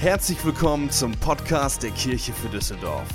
[0.00, 3.08] Herzlich willkommen zum Podcast der Kirche für Düsseldorf.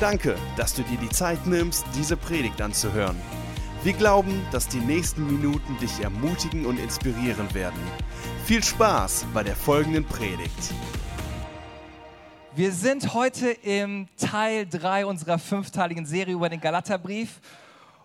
[0.00, 3.16] Danke, dass du dir die Zeit nimmst, diese Predigt anzuhören.
[3.84, 7.78] Wir glauben, dass die nächsten Minuten dich ermutigen und inspirieren werden.
[8.46, 10.74] Viel Spaß bei der folgenden Predigt.
[12.56, 17.40] Wir sind heute im Teil 3 unserer fünfteiligen Serie über den Galaterbrief.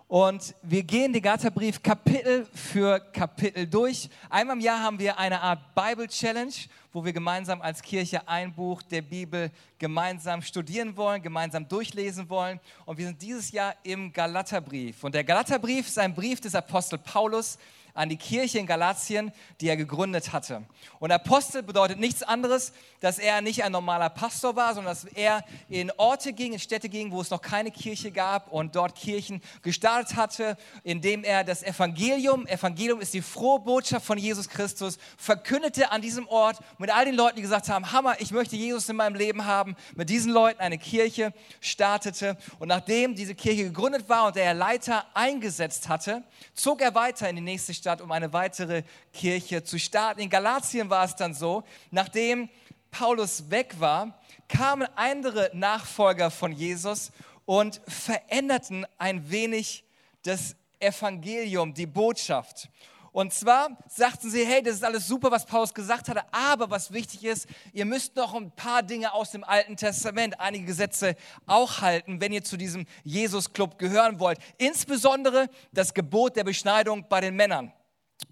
[0.08, 4.08] Und wir gehen den Galaterbrief Kapitel für Kapitel durch.
[4.30, 6.54] Einmal im Jahr haben wir eine Art Bible Challenge,
[6.94, 12.58] wo wir gemeinsam als Kirche ein Buch der Bibel gemeinsam studieren wollen, gemeinsam durchlesen wollen.
[12.86, 15.04] Und wir sind dieses Jahr im Galaterbrief.
[15.04, 17.58] Und der Galaterbrief ist ein Brief des Apostel Paulus
[17.98, 20.62] an die Kirche in Galatien, die er gegründet hatte.
[21.00, 25.44] Und Apostel bedeutet nichts anderes, dass er nicht ein normaler Pastor war, sondern dass er
[25.68, 29.42] in Orte ging, in Städte ging, wo es noch keine Kirche gab und dort Kirchen
[29.62, 35.90] gestartet hatte, indem er das Evangelium, Evangelium ist die frohe Botschaft von Jesus Christus, verkündete
[35.90, 38.94] an diesem Ort mit all den Leuten, die gesagt haben, Hammer, ich möchte Jesus in
[38.94, 42.36] meinem Leben haben, mit diesen Leuten eine Kirche startete.
[42.60, 46.22] Und nachdem diese Kirche gegründet war und der Leiter eingesetzt hatte,
[46.54, 48.82] zog er weiter in die nächste Stadt Stadt, um eine weitere
[49.14, 50.20] Kirche zu starten.
[50.20, 52.50] In Galatien war es dann so, nachdem
[52.90, 57.12] Paulus weg war, kamen andere Nachfolger von Jesus
[57.46, 59.84] und veränderten ein wenig
[60.22, 62.68] das Evangelium, die Botschaft.
[63.10, 66.92] Und zwar sagten sie, hey, das ist alles super, was Paulus gesagt hatte, aber was
[66.92, 71.80] wichtig ist, ihr müsst noch ein paar Dinge aus dem Alten Testament, einige Gesetze auch
[71.80, 74.38] halten, wenn ihr zu diesem Jesus-Club gehören wollt.
[74.58, 77.72] Insbesondere das Gebot der Beschneidung bei den Männern.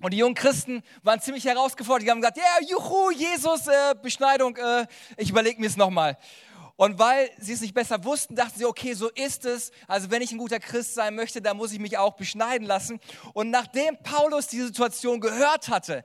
[0.00, 2.06] Und die jungen Christen waren ziemlich herausgefordert.
[2.06, 6.18] Die haben gesagt, ja, yeah, juhu, Jesus, äh, Beschneidung, äh, ich überlege mir es nochmal.
[6.76, 9.72] Und weil sie es nicht besser wussten, dachten sie, okay, so ist es.
[9.88, 13.00] Also wenn ich ein guter Christ sein möchte, dann muss ich mich auch beschneiden lassen.
[13.32, 16.04] Und nachdem Paulus die Situation gehört hatte,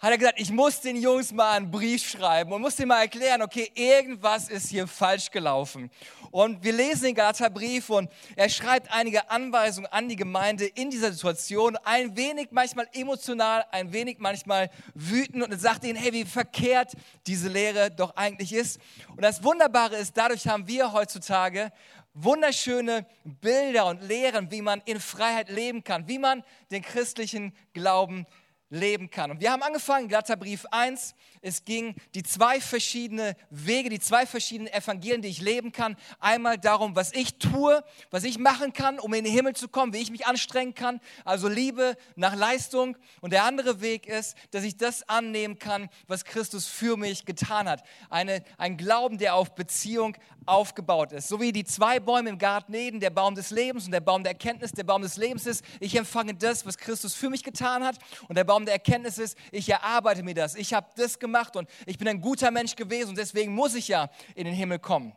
[0.00, 3.02] hat er gesagt, ich muss den Jungs mal einen Brief schreiben und muss denen mal
[3.02, 5.90] erklären, okay, irgendwas ist hier falsch gelaufen.
[6.30, 11.12] Und wir lesen den Galaterbrief und er schreibt einige Anweisungen an die Gemeinde in dieser
[11.12, 16.92] Situation, ein wenig manchmal emotional, ein wenig manchmal wütend und sagt ihnen, hey, wie verkehrt
[17.26, 18.80] diese Lehre doch eigentlich ist.
[19.10, 21.72] Und das Wunderbare ist, dadurch haben wir heutzutage
[22.14, 28.26] wunderschöne Bilder und Lehren, wie man in Freiheit leben kann, wie man den christlichen Glauben
[28.70, 29.30] leben kann.
[29.30, 34.72] Und wir haben angefangen, Galaterbrief 1, es ging die zwei verschiedene Wege, die zwei verschiedenen
[34.72, 35.96] Evangelien, die ich leben kann.
[36.18, 39.94] Einmal darum, was ich tue, was ich machen kann, um in den Himmel zu kommen,
[39.94, 42.96] wie ich mich anstrengen kann, also Liebe nach Leistung.
[43.22, 47.68] Und der andere Weg ist, dass ich das annehmen kann, was Christus für mich getan
[47.68, 47.84] hat.
[48.10, 51.28] Eine, ein Glauben, der auf Beziehung aufgebaut ist.
[51.28, 54.24] So wie die zwei Bäume im Garten Eden, der Baum des Lebens und der Baum
[54.24, 55.64] der Erkenntnis, der Baum des Lebens ist.
[55.80, 57.96] Ich empfange das, was Christus für mich getan hat.
[58.28, 60.54] Und der Baum der Erkenntnis ist, ich erarbeite mir das.
[60.54, 63.88] Ich habe das gemacht und ich bin ein guter Mensch gewesen und deswegen muss ich
[63.88, 65.12] ja in den Himmel kommen.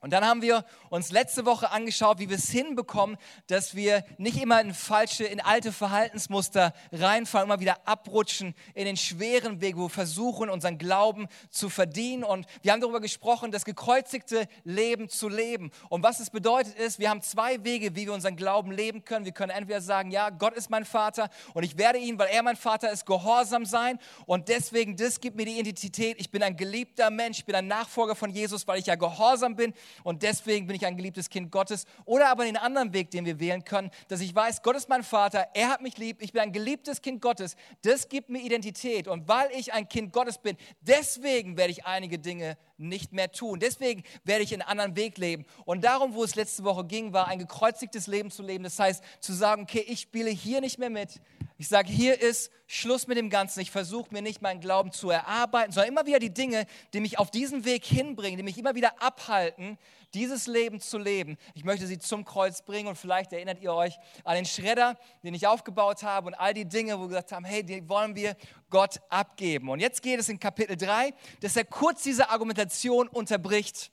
[0.00, 3.16] Und dann haben wir uns letzte Woche angeschaut, wie wir es hinbekommen,
[3.46, 8.96] dass wir nicht immer in falsche, in alte Verhaltensmuster reinfallen, immer wieder abrutschen in den
[8.96, 12.24] schweren Weg, wo wir versuchen, unseren Glauben zu verdienen.
[12.24, 15.70] Und wir haben darüber gesprochen, das gekreuzigte Leben zu leben.
[15.88, 19.24] Und was es bedeutet ist, wir haben zwei Wege, wie wir unseren Glauben leben können.
[19.24, 22.42] Wir können entweder sagen, ja, Gott ist mein Vater und ich werde ihn, weil er
[22.42, 23.98] mein Vater ist, gehorsam sein.
[24.26, 26.20] Und deswegen, das gibt mir die Identität.
[26.20, 29.54] Ich bin ein geliebter Mensch, ich bin ein Nachfolger von Jesus, weil ich ja gehorsam
[29.54, 29.71] bin
[30.04, 31.86] und deswegen bin ich ein geliebtes Kind Gottes.
[32.04, 35.02] Oder aber den anderen Weg, den wir wählen können, dass ich weiß, Gott ist mein
[35.02, 37.56] Vater, er hat mich lieb, ich bin ein geliebtes Kind Gottes.
[37.82, 39.08] Das gibt mir Identität.
[39.08, 42.56] Und weil ich ein Kind Gottes bin, deswegen werde ich einige Dinge
[42.88, 43.60] nicht mehr tun.
[43.60, 45.44] Deswegen werde ich einen anderen Weg leben.
[45.64, 48.64] Und darum, wo es letzte Woche ging, war ein gekreuzigtes Leben zu leben.
[48.64, 51.20] Das heißt, zu sagen, okay, ich spiele hier nicht mehr mit.
[51.58, 53.60] Ich sage, hier ist Schluss mit dem Ganzen.
[53.60, 57.18] Ich versuche mir nicht meinen Glauben zu erarbeiten, sondern immer wieder die Dinge, die mich
[57.18, 59.78] auf diesen Weg hinbringen, die mich immer wieder abhalten,
[60.14, 61.36] dieses Leben zu leben.
[61.54, 65.34] Ich möchte sie zum Kreuz bringen und vielleicht erinnert ihr euch an den Schredder, den
[65.34, 68.36] ich aufgebaut habe und all die Dinge, wo wir gesagt haben, hey, die wollen wir
[68.70, 69.68] Gott abgeben.
[69.68, 73.90] Und jetzt geht es in Kapitel 3, dass er kurz diese Argumentation unterbricht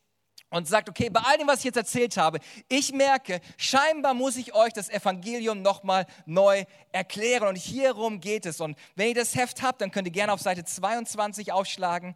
[0.50, 4.36] und sagt, okay, bei all dem, was ich jetzt erzählt habe, ich merke, scheinbar muss
[4.36, 7.48] ich euch das Evangelium nochmal neu erklären.
[7.48, 8.60] Und hierum geht es.
[8.60, 12.16] Und wenn ihr das Heft habt, dann könnt ihr gerne auf Seite 22 aufschlagen,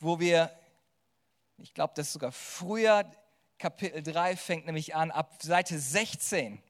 [0.00, 0.50] wo wir
[1.62, 3.08] ich glaube, das ist sogar früher,
[3.58, 6.60] Kapitel 3 fängt nämlich an, ab Seite 16.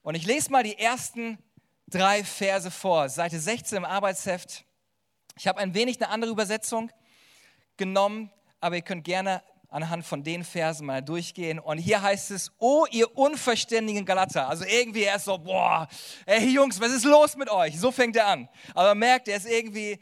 [0.00, 1.38] Und ich lese mal die ersten
[1.86, 4.64] drei Verse vor, Seite 16 im Arbeitsheft.
[5.36, 6.90] Ich habe ein wenig eine andere Übersetzung
[7.76, 11.58] genommen, aber ihr könnt gerne anhand von den Versen mal durchgehen.
[11.58, 14.48] Und hier heißt es, oh ihr unverständigen Galater.
[14.48, 15.86] Also irgendwie er ist so, boah,
[16.24, 17.78] ey Jungs, was ist los mit euch?
[17.78, 18.48] So fängt er an.
[18.74, 20.00] Aber merkt, er ist irgendwie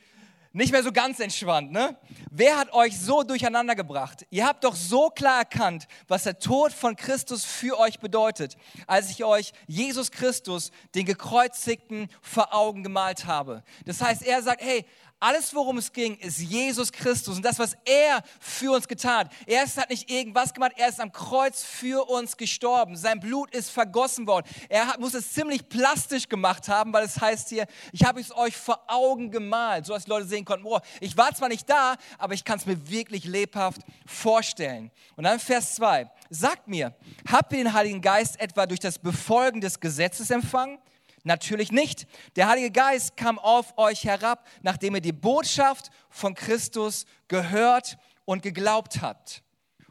[0.56, 1.96] nicht mehr so ganz entspannt, ne?
[2.30, 4.26] Wer hat euch so durcheinander gebracht?
[4.30, 8.56] Ihr habt doch so klar erkannt, was der Tod von Christus für euch bedeutet,
[8.86, 13.62] als ich euch Jesus Christus, den gekreuzigten, vor Augen gemalt habe.
[13.84, 14.86] Das heißt, er sagt, hey,
[15.18, 19.32] alles, worum es ging, ist Jesus Christus und das, was er für uns getan hat.
[19.46, 22.96] Er hat nicht irgendwas gemacht, er ist am Kreuz für uns gestorben.
[22.96, 24.46] Sein Blut ist vergossen worden.
[24.68, 28.34] Er hat, muss es ziemlich plastisch gemacht haben, weil es heißt hier, ich habe es
[28.36, 31.68] euch vor Augen gemalt, so dass die Leute sehen konnten, oh, ich war zwar nicht
[31.68, 34.90] da, aber ich kann es mir wirklich lebhaft vorstellen.
[35.16, 36.94] Und dann Vers 2, sagt mir,
[37.30, 40.78] habt ihr den Heiligen Geist etwa durch das Befolgen des Gesetzes empfangen?
[41.26, 42.06] Natürlich nicht.
[42.36, 48.44] Der Heilige Geist kam auf euch herab, nachdem ihr die Botschaft von Christus gehört und
[48.44, 49.42] geglaubt habt.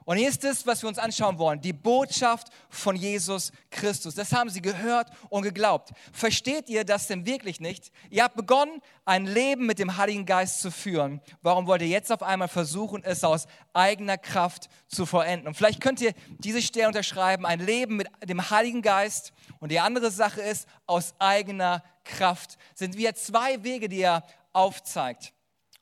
[0.06, 4.14] Und hier ist es, was wir uns anschauen wollen, die Botschaft von Jesus Christus.
[4.14, 5.94] Das haben sie gehört und geglaubt.
[6.14, 7.92] Versteht ihr das denn wirklich nicht?
[8.12, 11.22] Ihr habt begonnen, ein Leben mit dem Heiligen Geist zu führen.
[11.42, 15.48] Warum wollt ihr jetzt auf einmal versuchen, es aus eigener Kraft zu vollenden?
[15.48, 19.34] Und vielleicht könnt ihr diese Stelle unterschreiben, ein Leben mit dem Heiligen Geist.
[19.60, 22.58] Und die andere Sache ist, aus eigener Kraft.
[22.76, 24.24] Sind wir zwei Wege, die er
[24.54, 25.34] aufzeigt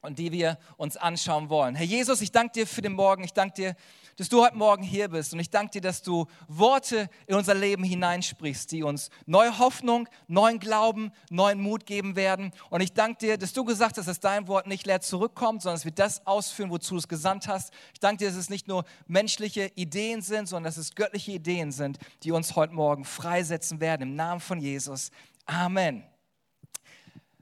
[0.03, 1.75] und die wir uns anschauen wollen.
[1.75, 3.23] Herr Jesus, ich danke dir für den Morgen.
[3.23, 3.75] Ich danke dir,
[4.17, 5.33] dass du heute Morgen hier bist.
[5.33, 10.07] Und ich danke dir, dass du Worte in unser Leben hineinsprichst, die uns neue Hoffnung,
[10.27, 12.51] neuen Glauben, neuen Mut geben werden.
[12.69, 15.75] Und ich danke dir, dass du gesagt hast, dass dein Wort nicht leer zurückkommt, sondern
[15.75, 17.73] dass wir das ausführen, wozu du es gesandt hast.
[17.93, 21.71] Ich danke dir, dass es nicht nur menschliche Ideen sind, sondern dass es göttliche Ideen
[21.71, 24.03] sind, die uns heute Morgen freisetzen werden.
[24.03, 25.11] Im Namen von Jesus.
[25.45, 26.03] Amen.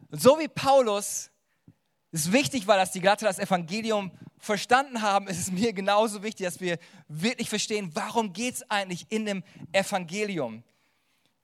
[0.10, 1.32] Und so wie Paulus
[2.12, 6.46] es wichtig, weil das die Galater das Evangelium verstanden haben, ist es mir genauso wichtig,
[6.46, 6.78] dass wir
[7.08, 10.64] wirklich verstehen, warum geht es eigentlich in dem Evangelium.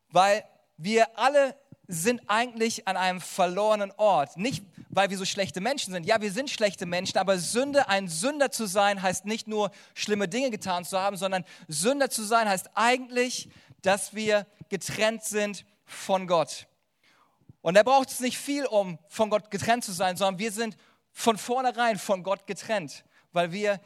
[0.10, 0.44] Weil
[0.78, 1.56] wir alle
[1.88, 4.36] sind eigentlich an einem verlorenen Ort.
[4.36, 6.06] Nicht, weil wir so schlechte Menschen sind.
[6.06, 10.28] Ja, wir sind schlechte Menschen, aber Sünde, ein Sünder zu sein, heißt nicht nur schlimme
[10.28, 13.50] Dinge getan zu haben, sondern Sünder zu sein heißt eigentlich,
[13.84, 16.68] dass wir getrennt sind von Gott.
[17.62, 20.78] Und da braucht es nicht viel, um von Gott getrennt zu sein, sondern wir sind
[21.18, 23.04] von vornherein von Gott getrennt,
[23.34, 23.82] weil wir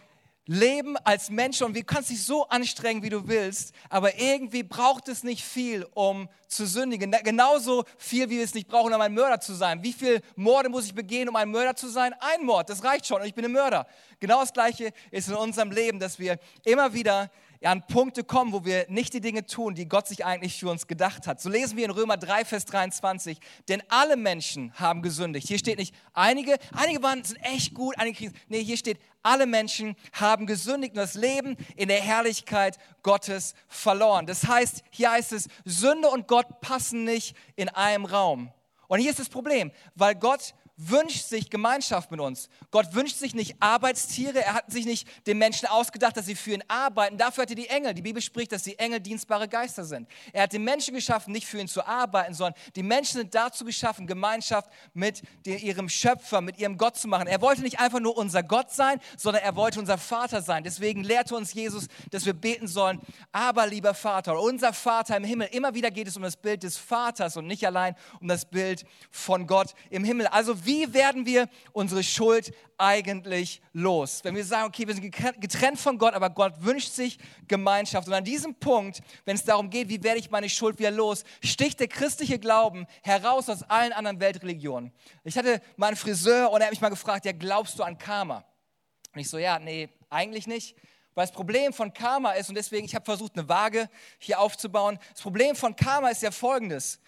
[0.48, 5.08] leben als Menschen und wir können dich so anstrengen, wie du willst, aber irgendwie braucht
[5.08, 7.10] es nicht viel, um zu sündigen.
[7.24, 9.82] Genauso viel, wie wir es nicht brauchen, um ein Mörder zu sein.
[9.82, 12.14] Wie viele Morde muss ich begehen, um ein Mörder zu sein?
[12.20, 13.88] Ein Mord, das reicht schon und ich bin ein Mörder.
[14.20, 17.32] Genau das Gleiche ist in unserem Leben, dass wir immer wieder
[17.64, 20.88] an Punkte kommen, wo wir nicht die Dinge tun, die Gott sich eigentlich für uns
[20.88, 21.40] gedacht hat.
[21.40, 25.48] So lesen wir in Römer 3, Vers 23, denn alle Menschen haben gesündigt.
[25.48, 29.46] Hier steht nicht einige, einige waren, sind echt gut, einige kriegen, nee, hier steht, alle
[29.46, 34.26] Menschen haben gesündigt und das Leben in der Herrlichkeit Gottes verloren.
[34.26, 38.52] Das heißt, hier heißt es, Sünde und Gott passen nicht in einem Raum.
[38.88, 40.54] Und hier ist das Problem, weil Gott
[40.90, 42.50] wünscht sich Gemeinschaft mit uns.
[42.72, 44.44] Gott wünscht sich nicht Arbeitstiere.
[44.44, 47.18] Er hat sich nicht den Menschen ausgedacht, dass sie für ihn arbeiten.
[47.18, 47.94] Dafür hat er die Engel.
[47.94, 50.08] Die Bibel spricht, dass die Engel dienstbare Geister sind.
[50.34, 53.64] Er hat den Menschen geschaffen, nicht für ihn zu arbeiten, sondern die Menschen sind dazu
[53.64, 57.28] geschaffen, Gemeinschaft mit ihrem Schöpfer, mit ihrem Gott zu machen.
[57.28, 60.64] Er wollte nicht einfach nur unser Gott sein, sondern er wollte unser Vater sein.
[60.64, 63.00] Deswegen lehrte uns Jesus, dass wir beten sollen,
[63.32, 65.50] aber lieber Vater, unser Vater im Himmel.
[65.52, 68.86] Immer wieder geht es um das Bild des Vaters und nicht allein um das Bild
[69.12, 70.28] von Gott im Himmel.
[70.28, 74.22] Also wie wie werden wir unsere Schuld eigentlich los?
[74.24, 78.08] Wenn wir sagen, okay, wir sind getrennt von Gott, aber Gott wünscht sich Gemeinschaft.
[78.08, 81.26] Und an diesem Punkt, wenn es darum geht, wie werde ich meine Schuld wieder los,
[81.44, 84.94] sticht der christliche Glauben heraus aus allen anderen Weltreligionen.
[85.26, 88.46] Ich hatte meinen Friseur und er hat mich mal gefragt, ja, glaubst du an Karma?
[89.14, 90.78] Und ich so, ja, nee, eigentlich nicht.
[91.16, 94.98] Weil das Problem von Karma ist, und deswegen, ich habe versucht, eine Waage hier aufzubauen.
[95.12, 97.02] Das Problem von Karma ist ja folgendes.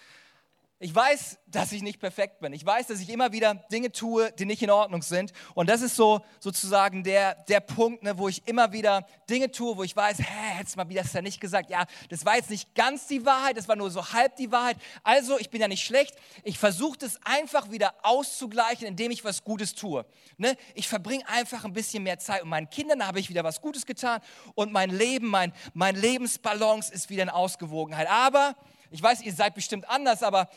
[0.83, 2.51] Ich weiß, dass ich nicht perfekt bin.
[2.51, 5.31] Ich weiß, dass ich immer wieder Dinge tue, die nicht in Ordnung sind.
[5.53, 9.77] Und das ist so sozusagen der, der Punkt, ne, wo ich immer wieder Dinge tue,
[9.77, 10.23] wo ich weiß, hä,
[10.57, 11.69] hättest du mal wieder das ja nicht gesagt.
[11.69, 14.75] Ja, das war jetzt nicht ganz die Wahrheit, das war nur so halb die Wahrheit.
[15.03, 16.15] Also, ich bin ja nicht schlecht.
[16.43, 20.05] Ich versuche das einfach wieder auszugleichen, indem ich was Gutes tue.
[20.35, 20.57] Ne?
[20.75, 22.43] Ich verbringe einfach ein bisschen mehr Zeit.
[22.43, 24.19] Und meinen Kindern habe ich wieder was Gutes getan.
[24.53, 28.09] Und mein Leben, mein, mein Lebensbalance ist wieder in Ausgewogenheit.
[28.09, 28.57] Aber
[28.93, 30.47] ich weiß, ihr seid bestimmt anders, aber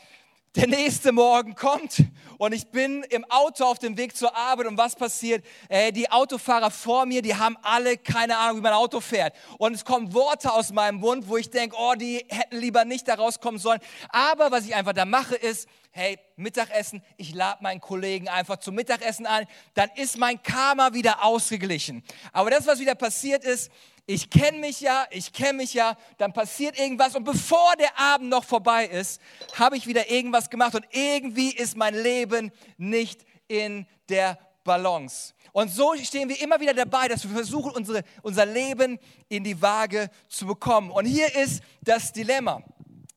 [0.57, 2.05] der nächste Morgen kommt
[2.37, 5.43] und ich bin im Auto auf dem Weg zur Arbeit und was passiert?
[5.71, 9.35] Äh, die Autofahrer vor mir, die haben alle keine Ahnung, wie mein Auto fährt.
[9.57, 13.09] Und es kommen Worte aus meinem Mund, wo ich denke, oh, die hätten lieber nicht
[13.09, 13.81] da rauskommen sollen.
[14.11, 18.75] Aber was ich einfach da mache, ist, hey, Mittagessen, ich lade meinen Kollegen einfach zum
[18.75, 22.05] Mittagessen ein, dann ist mein Karma wieder ausgeglichen.
[22.35, 23.71] Aber das, was wieder passiert ist,
[24.07, 28.29] ich kenne mich ja, ich kenne mich ja, dann passiert irgendwas und bevor der Abend
[28.29, 29.21] noch vorbei ist,
[29.59, 35.35] habe ich wieder irgendwas gemacht und irgendwie ist mein Leben nicht in der Balance.
[35.53, 38.99] Und so stehen wir immer wieder dabei, dass wir versuchen, unsere, unser Leben
[39.29, 40.91] in die Waage zu bekommen.
[40.91, 42.63] Und hier ist das Dilemma.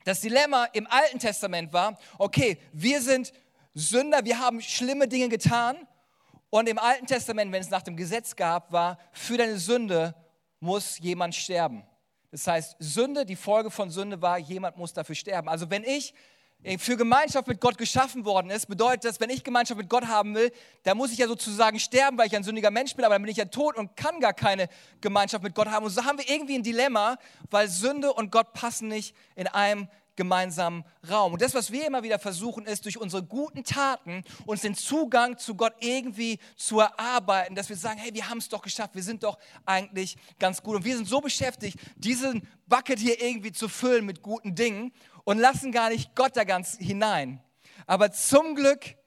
[0.05, 3.33] Das Dilemma im Alten Testament war, okay, wir sind
[3.73, 5.75] Sünder, wir haben schlimme Dinge getan.
[6.49, 10.15] Und im Alten Testament, wenn es nach dem Gesetz gab, war, für deine Sünde
[10.59, 11.83] muss jemand sterben.
[12.31, 15.49] Das heißt, Sünde, die Folge von Sünde war, jemand muss dafür sterben.
[15.49, 16.13] Also wenn ich
[16.77, 20.35] für Gemeinschaft mit Gott geschaffen worden ist, bedeutet das, wenn ich Gemeinschaft mit Gott haben
[20.35, 20.51] will,
[20.83, 23.31] dann muss ich ja sozusagen sterben, weil ich ein sündiger Mensch bin, aber dann bin
[23.31, 24.67] ich ja tot und kann gar keine
[24.99, 25.85] Gemeinschaft mit Gott haben.
[25.85, 27.17] Und so haben wir irgendwie ein Dilemma,
[27.49, 29.87] weil Sünde und Gott passen nicht in einem
[30.19, 31.33] gemeinsamen Raum.
[31.33, 35.37] Und das, was wir immer wieder versuchen, ist, durch unsere guten Taten uns den Zugang
[35.37, 39.01] zu Gott irgendwie zu erarbeiten, dass wir sagen, hey, wir haben es doch geschafft, wir
[39.01, 40.75] sind doch eigentlich ganz gut.
[40.75, 44.91] Und wir sind so beschäftigt, diesen Bucket hier irgendwie zu füllen mit guten Dingen
[45.23, 47.41] und lassen gar nicht Gott da ganz hinein.
[47.87, 48.97] Aber zum Glück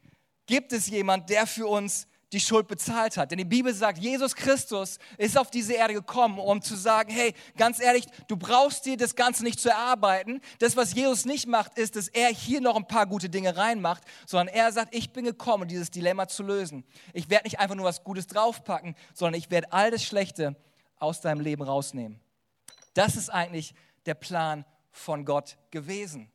[0.46, 3.30] gibt es jemand, der für uns die Schuld bezahlt hat.
[3.30, 7.34] Denn die Bibel sagt, Jesus Christus ist auf diese Erde gekommen, um zu sagen, hey,
[7.56, 10.40] ganz ehrlich, du brauchst dir das Ganze nicht zu erarbeiten.
[10.58, 14.02] Das, was Jesus nicht macht, ist, dass er hier noch ein paar gute Dinge reinmacht,
[14.26, 16.84] sondern er sagt, ich bin gekommen, um dieses Dilemma zu lösen.
[17.12, 20.56] Ich werde nicht einfach nur was Gutes draufpacken, sondern ich werde all das Schlechte
[20.96, 22.20] aus deinem Leben rausnehmen.
[22.94, 23.74] Das ist eigentlich
[24.06, 26.30] der Plan von Gott gewesen.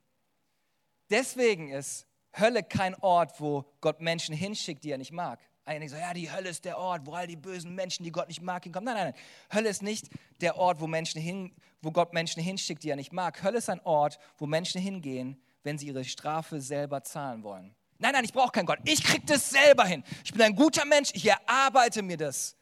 [1.09, 2.05] Deswegen ist
[2.37, 5.39] Hölle kein Ort, wo Gott Menschen hinschickt, die er nicht mag.
[5.67, 8.29] Einige sagen, ja, die Hölle ist der Ort, wo all die bösen Menschen, die Gott
[8.29, 8.85] nicht mag, hinkommen.
[8.85, 9.23] Nein, nein, nein.
[9.53, 10.09] Hölle ist nicht
[10.39, 13.43] der Ort, wo, Menschen hin, wo Gott Menschen hinschickt, die er nicht mag.
[13.43, 17.75] Hölle ist ein Ort, wo Menschen hingehen, wenn sie ihre Strafe selber zahlen wollen.
[17.99, 18.79] Nein, nein, ich brauche keinen Gott.
[18.85, 20.05] Ich kriege das selber hin.
[20.23, 22.55] Ich bin ein guter Mensch, ich erarbeite mir das.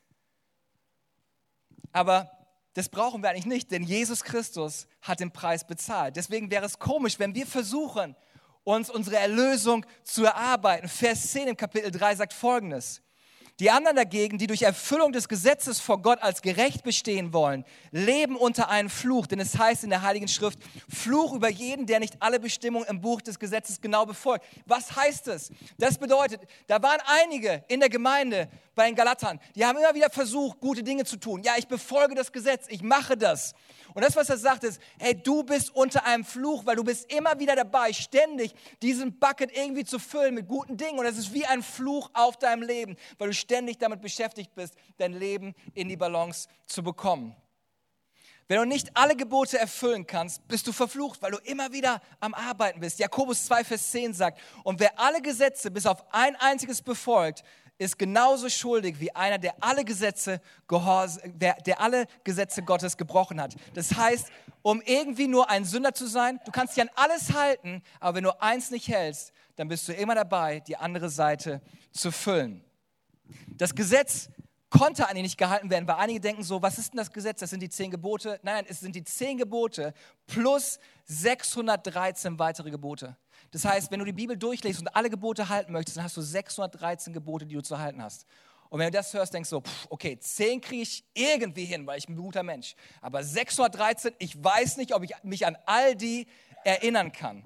[1.91, 2.31] Aber
[2.73, 6.15] das brauchen wir eigentlich nicht, denn Jesus Christus hat den Preis bezahlt.
[6.15, 8.15] Deswegen wäre es komisch, wenn wir versuchen,
[8.65, 10.89] uns unsere Erlösung zu erarbeiten.
[10.89, 13.01] Vers 10 im Kapitel 3 sagt folgendes.
[13.61, 18.35] Die anderen dagegen, die durch Erfüllung des Gesetzes vor Gott als gerecht bestehen wollen, leben
[18.35, 20.59] unter einem Fluch, denn es heißt in der Heiligen Schrift,
[20.89, 24.45] Fluch über jeden, der nicht alle Bestimmungen im Buch des Gesetzes genau befolgt.
[24.65, 25.51] Was heißt es?
[25.77, 30.09] Das bedeutet, da waren einige in der Gemeinde bei den Galatern, die haben immer wieder
[30.09, 31.41] versucht, gute Dinge zu tun.
[31.41, 33.53] Ja, ich befolge das Gesetz, ich mache das.
[33.93, 37.09] Und das, was er sagt, ist, hey, du bist unter einem Fluch, weil du bist
[37.13, 40.99] immer wieder dabei, ständig diesen Bucket irgendwie zu füllen mit guten Dingen.
[40.99, 44.75] Und es ist wie ein Fluch auf deinem Leben, weil du ständig damit beschäftigt bist,
[44.97, 47.35] dein Leben in die Balance zu bekommen.
[48.47, 52.35] Wenn du nicht alle Gebote erfüllen kannst, bist du verflucht, weil du immer wieder am
[52.35, 52.99] Arbeiten bist.
[52.99, 57.43] Jakobus 2, Vers 10 sagt, und wer alle Gesetze bis auf ein einziges befolgt,
[57.77, 63.55] ist genauso schuldig wie einer, der alle Gesetze, der, der alle Gesetze Gottes gebrochen hat.
[63.73, 64.27] Das heißt,
[64.61, 68.23] um irgendwie nur ein Sünder zu sein, du kannst dich an alles halten, aber wenn
[68.23, 71.61] du eins nicht hältst, dann bist du immer dabei, die andere Seite
[71.91, 72.63] zu füllen.
[73.57, 74.29] Das Gesetz
[74.69, 77.39] konnte eigentlich nicht gehalten werden, weil einige denken so, was ist denn das Gesetz?
[77.39, 78.39] Das sind die zehn Gebote.
[78.43, 79.93] Nein, es sind die zehn Gebote
[80.27, 83.15] plus 613 weitere Gebote.
[83.51, 86.21] Das heißt, wenn du die Bibel durchliest und alle Gebote halten möchtest, dann hast du
[86.21, 88.25] 613 Gebote, die du zu halten hast.
[88.69, 91.97] Und wenn du das hörst, denkst du, pff, okay, 10 kriege ich irgendwie hin, weil
[91.97, 92.75] ich ein guter Mensch.
[92.99, 96.27] Aber 613, ich weiß nicht, ob ich mich an all die
[96.65, 97.43] erinnern kann.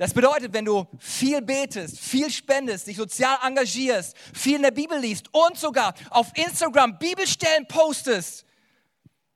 [0.00, 4.98] Das bedeutet, wenn du viel betest, viel spendest, dich sozial engagierst, viel in der Bibel
[4.98, 8.46] liest und sogar auf Instagram Bibelstellen postest,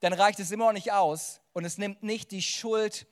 [0.01, 3.07] dann reicht es immer noch nicht aus und es nimmt nicht die Schuld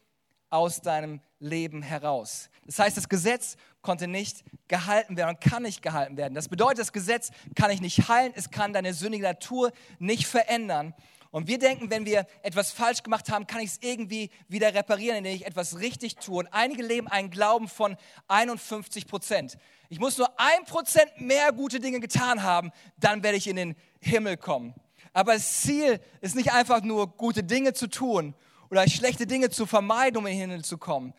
[0.49, 2.49] aus deinem Leben heraus.
[2.65, 6.33] Das heißt, das Gesetz konnte nicht gehalten werden und kann nicht gehalten werden.
[6.33, 10.95] Das bedeutet, das Gesetz kann ich nicht heilen, es kann deine sündige Natur nicht verändern.
[11.33, 15.17] Und wir denken, wenn wir etwas falsch gemacht haben, kann ich es irgendwie wieder reparieren,
[15.17, 16.41] indem ich etwas richtig tue.
[16.41, 17.97] Und einige leben einen Glauben von
[18.29, 19.57] 51 Prozent.
[19.89, 23.75] Ich muss nur ein Prozent mehr gute Dinge getan haben, dann werde ich in den
[23.99, 24.75] Himmel kommen.
[25.15, 28.35] Aber das Ziel ist nicht einfach nur gute Dinge zu tun
[28.71, 31.15] oder schlechte Dinge zu vermeiden, um in den Himmel zu kommen,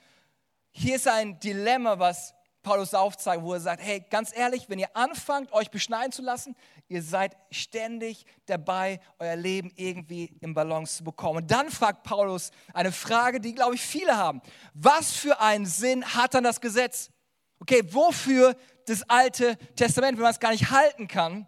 [0.75, 4.96] hier ist ein Dilemma, was Paulus aufzeigt, wo er sagt, hey, ganz ehrlich, wenn ihr
[4.96, 6.55] anfangt, euch beschneiden zu lassen,
[6.88, 11.39] ihr seid ständig dabei, euer Leben irgendwie im Balance zu bekommen.
[11.39, 14.41] Und dann fragt Paulus eine Frage, die, glaube ich, viele haben.
[14.74, 17.12] Was für einen Sinn hat dann das Gesetz?
[17.60, 18.55] Okay, wofür
[18.86, 21.48] das Alte Testament, wenn man es gar nicht halten kann?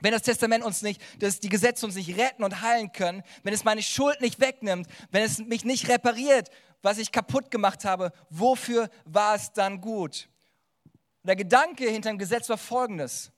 [0.00, 3.54] Wenn das Testament uns nicht, dass die Gesetze uns nicht retten und heilen können, wenn
[3.54, 6.50] es meine Schuld nicht wegnimmt, wenn es mich nicht repariert,
[6.82, 10.28] was ich kaputt gemacht habe, wofür war es dann gut?
[11.26, 13.32] Und der Gedanke hinter dem Gesetz war folgendes.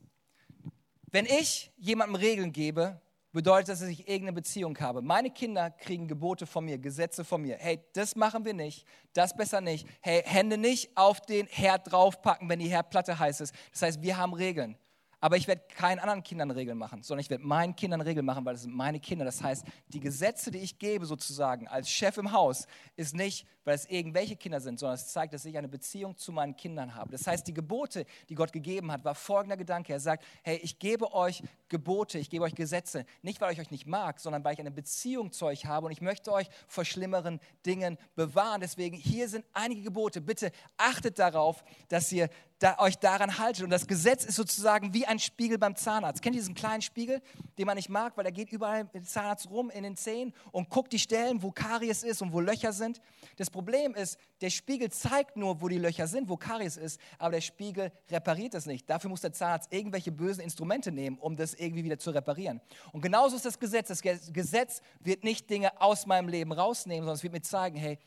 [1.11, 3.01] Wenn ich jemandem Regeln gebe,
[3.33, 5.01] bedeutet das, dass ich irgendeine Beziehung habe.
[5.01, 7.57] Meine Kinder kriegen Gebote von mir, Gesetze von mir.
[7.59, 9.89] Hey, das machen wir nicht, das besser nicht.
[10.03, 13.55] Hey, Hände nicht auf den Herd draufpacken, wenn die Herdplatte heiß ist.
[13.73, 14.77] Das heißt, wir haben Regeln.
[15.21, 18.45] Aber ich werde keinen anderen Kindern Regeln machen, sondern ich werde meinen Kindern Regeln machen,
[18.45, 19.25] weil es sind meine Kinder.
[19.25, 23.75] Das heißt, die Gesetze, die ich gebe sozusagen als Chef im Haus, ist nicht, weil
[23.75, 27.11] es irgendwelche Kinder sind, sondern es zeigt, dass ich eine Beziehung zu meinen Kindern habe.
[27.11, 29.93] Das heißt, die Gebote, die Gott gegeben hat, war folgender Gedanke.
[29.93, 33.71] Er sagt, hey, ich gebe euch Gebote, ich gebe euch Gesetze, nicht weil ich euch
[33.71, 36.85] nicht mag, sondern weil ich eine Beziehung zu euch habe und ich möchte euch vor
[36.85, 38.61] schlimmeren Dingen bewahren.
[38.61, 40.21] Deswegen, hier sind einige Gebote.
[40.21, 43.65] Bitte achtet darauf, dass ihr da, euch daran haltet.
[43.65, 46.23] Und das Gesetz ist sozusagen wie ein Spiegel beim Zahnarzt.
[46.23, 47.23] Kennt ihr diesen kleinen Spiegel,
[47.57, 50.69] den man nicht mag, weil er geht überall im Zahnarzt rum in den Zähnen und
[50.69, 53.01] guckt die Stellen, wo Karies ist und wo Löcher sind.
[53.37, 57.33] Das Problem ist, der Spiegel zeigt nur, wo die Löcher sind, wo Karies ist, aber
[57.33, 58.89] der Spiegel repariert das nicht.
[58.91, 62.61] Dafür muss der Zahnarzt irgendwelche bösen Instrumente nehmen, um das irgendwie wieder zu reparieren.
[62.93, 63.89] Und genauso ist das Gesetz.
[63.89, 67.99] Das Gesetz wird nicht Dinge aus meinem Leben rausnehmen, sondern es wird mir zeigen, hey,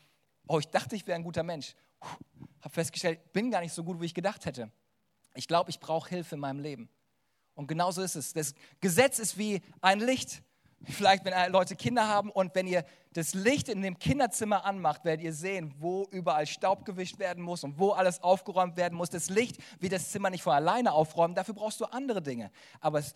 [0.46, 1.74] oh, ich dachte, ich wäre ein guter Mensch
[2.60, 4.70] habe festgestellt, bin gar nicht so gut, wie ich gedacht hätte.
[5.34, 6.88] Ich glaube, ich brauche Hilfe in meinem Leben.
[7.54, 8.32] Und genauso ist es.
[8.32, 10.42] Das Gesetz ist wie ein Licht.
[10.84, 15.24] Vielleicht, wenn Leute Kinder haben und wenn ihr das Licht in dem Kinderzimmer anmacht, werdet
[15.24, 19.10] ihr sehen, wo überall Staub gewischt werden muss und wo alles aufgeräumt werden muss.
[19.10, 22.50] Das Licht wird das Zimmer nicht von alleine aufräumen, dafür brauchst du andere Dinge.
[22.80, 23.14] Aber es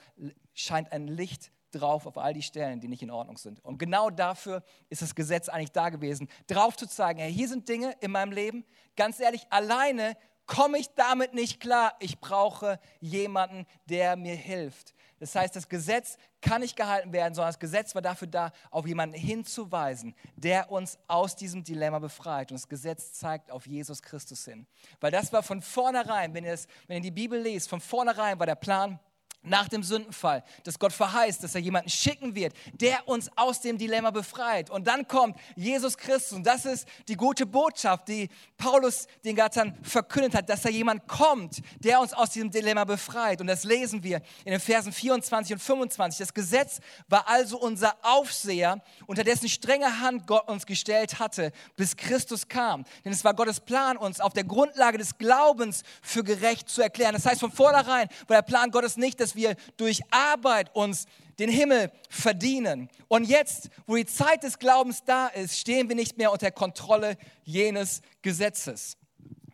[0.54, 3.64] scheint ein Licht drauf auf all die Stellen, die nicht in Ordnung sind.
[3.64, 7.68] Und genau dafür ist das Gesetz eigentlich da gewesen, drauf zu zeigen, hey, hier sind
[7.68, 8.64] Dinge in meinem Leben,
[8.96, 10.16] ganz ehrlich, alleine
[10.46, 11.94] komme ich damit nicht klar.
[11.98, 14.94] Ich brauche jemanden, der mir hilft.
[15.18, 18.86] Das heißt, das Gesetz kann nicht gehalten werden, sondern das Gesetz war dafür da, auf
[18.86, 22.50] jemanden hinzuweisen, der uns aus diesem Dilemma befreit.
[22.50, 24.66] Und das Gesetz zeigt auf Jesus Christus hin.
[25.00, 28.38] Weil das war von vornherein, wenn ihr, das, wenn ihr die Bibel lest, von vornherein
[28.38, 29.00] war der Plan,
[29.46, 33.78] nach dem Sündenfall, dass Gott verheißt, dass er jemanden schicken wird, der uns aus dem
[33.78, 34.70] Dilemma befreit.
[34.70, 36.36] Und dann kommt Jesus Christus.
[36.36, 41.06] Und das ist die gute Botschaft, die Paulus den Gattern verkündet hat, dass da jemand
[41.06, 43.40] kommt, der uns aus diesem Dilemma befreit.
[43.40, 46.18] Und das lesen wir in den Versen 24 und 25.
[46.18, 51.96] Das Gesetz war also unser Aufseher, unter dessen strenge Hand Gott uns gestellt hatte, bis
[51.96, 52.84] Christus kam.
[53.04, 57.14] Denn es war Gottes Plan, uns auf der Grundlage des Glaubens für gerecht zu erklären.
[57.14, 61.06] Das heißt, von vornherein war der Plan Gottes nicht, dass wir durch Arbeit uns
[61.38, 62.88] den Himmel verdienen.
[63.08, 67.16] Und jetzt, wo die Zeit des Glaubens da ist, stehen wir nicht mehr unter Kontrolle
[67.44, 68.96] jenes Gesetzes.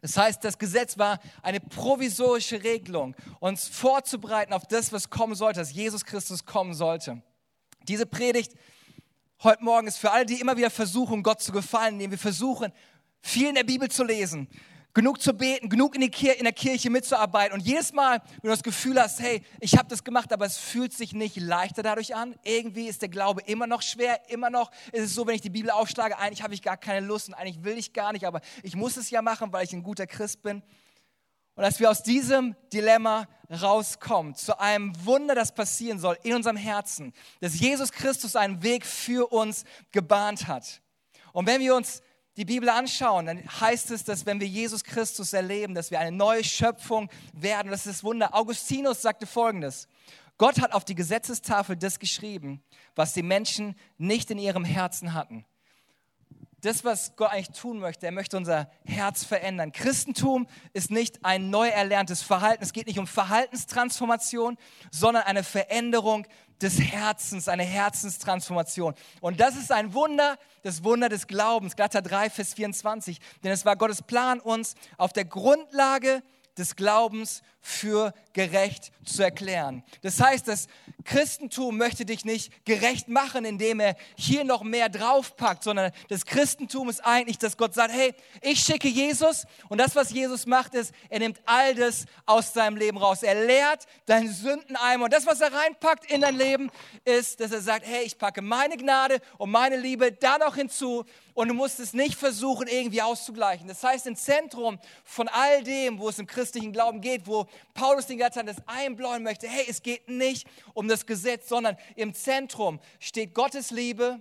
[0.01, 5.61] Das heißt, das Gesetz war eine provisorische Regelung, uns vorzubereiten auf das, was kommen sollte,
[5.61, 7.23] dass Jesus Christus kommen sollte.
[7.87, 8.53] Diese Predigt
[9.45, 12.73] heute Morgen ist für alle, die immer wieder versuchen, Gott zu gefallen, indem wir versuchen,
[13.21, 14.49] viel in der Bibel zu lesen,
[14.95, 17.55] genug zu beten, genug in, in, der Kirche mitzuarbeiten.
[17.55, 20.59] Und jedes Mal, wenn du das Gefühl hast, hey, ich habe das gemacht, aber es
[20.59, 24.71] fühlt sich nicht leichter dadurch an, irgendwie ist der Glaube immer noch schwer, immer noch
[24.93, 27.35] ist es so, wenn ich die Bibel aufschlage, eigentlich habe ich gar keine Lust und
[27.35, 30.07] eigentlich will ich gar nicht, aber ich muss es ja machen, weil ich ein guter
[30.07, 30.63] Christ bin.
[31.55, 36.57] Und dass wir aus diesem Dilemma rauskommen, zu einem Wunder, das passieren soll in unserem
[36.57, 40.81] Herzen, dass Jesus Christus einen Weg für uns gebahnt hat.
[41.33, 42.03] Und wenn wir uns
[42.37, 46.17] die Bibel anschauen, dann heißt es, dass wenn wir Jesus Christus erleben, dass wir eine
[46.17, 47.71] neue Schöpfung werden.
[47.71, 48.35] Das ist das Wunder.
[48.35, 49.89] Augustinus sagte folgendes.
[50.39, 52.63] Gott hat auf die Gesetzestafel das geschrieben,
[52.95, 55.45] was die Menschen nicht in ihrem Herzen hatten
[56.63, 59.73] das, was Gott eigentlich tun möchte, er möchte unser Herz verändern.
[59.73, 62.63] Christentum ist nicht ein neu erlerntes Verhalten.
[62.63, 64.57] Es geht nicht um Verhaltenstransformation,
[64.93, 66.25] sondern eine Veränderung
[66.63, 68.95] des Herzens, eine Herzenstransformation.
[69.21, 71.77] Und das ist ein Wunder, das Wunder des Glaubens.
[71.77, 73.19] Galater 3, Vers 24.
[73.43, 76.23] Denn es war Gottes Plan, uns auf der Grundlage
[76.57, 79.85] des Glaubens für gerecht zu erklären.
[80.03, 80.67] Das heißt, das
[81.05, 86.89] Christentum möchte dich nicht gerecht machen, indem er hier noch mehr draufpackt, sondern das Christentum
[86.89, 90.93] ist eigentlich, dass Gott sagt, hey, ich schicke Jesus und das, was Jesus macht, ist,
[91.09, 93.23] er nimmt all das aus deinem Leben raus.
[93.23, 96.71] Er leert deinen Sündeneimer und das, was er reinpackt in dein Leben,
[97.05, 101.05] ist, dass er sagt, hey, ich packe meine Gnade und meine Liebe da noch hinzu
[101.35, 103.69] und du musst es nicht versuchen, irgendwie auszugleichen.
[103.69, 108.07] Das heißt, im Zentrum von all dem, wo es im christlichen Glauben geht, wo Paulus
[108.07, 112.81] den Gattern das einbläuen möchte, hey, es geht nicht um das Gesetz, sondern im Zentrum
[112.99, 114.21] steht Gottes Liebe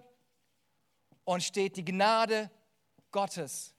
[1.23, 2.49] und steht die Gnade
[3.11, 3.73] Gottes.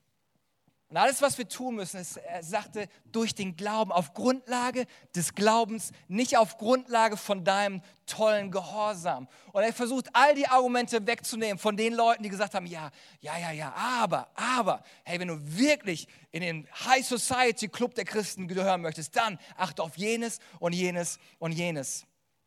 [0.89, 5.33] Und alles, was wir tun müssen, ist, er sagte, durch den Glauben, auf Grundlage des
[5.33, 9.27] Glaubens, nicht auf Grundlage von deinem tollen Gehorsam.
[9.53, 12.91] Und er versucht, all die Argumente wegzunehmen von den Leuten, die gesagt haben, ja,
[13.21, 18.05] ja, ja, ja, aber, aber, hey, wenn du wirklich in den High Society Club der
[18.05, 22.05] Christen gehören möchtest, dann achte auf jenes und jenes und jenes.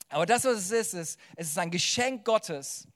[0.09, 2.87] Aber das, was es ist, ist, es ist ein Geschenk Gottes,